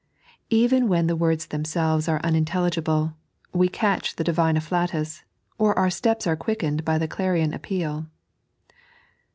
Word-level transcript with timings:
Even 0.49 0.87
when 0.87 1.05
the 1.05 1.15
words 1.15 1.45
themselves 1.45 2.09
are 2.09 2.19
unintelligible, 2.23 3.13
we 3.53 3.67
catch 3.69 4.15
the 4.15 4.23
Divine 4.23 4.55
afSatua, 4.57 5.21
or 5.59 5.77
our 5.77 5.91
steps 5.91 6.25
are 6.25 6.35
quickened 6.35 6.83
by 6.83 6.97
the 6.97 7.07
clarion 7.07 7.53
appeal. 7.53 8.07